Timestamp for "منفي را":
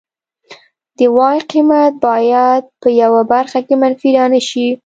3.81-4.25